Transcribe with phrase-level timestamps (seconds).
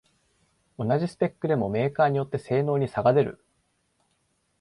[0.79, 3.45] 同じスペックでもメーカーによって性能に差が出る